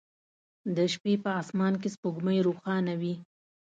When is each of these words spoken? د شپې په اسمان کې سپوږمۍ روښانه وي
د 0.75 0.77
شپې 0.93 1.13
په 1.23 1.29
اسمان 1.41 1.73
کې 1.81 1.89
سپوږمۍ 1.95 2.39
روښانه 2.47 2.93
وي 3.01 3.15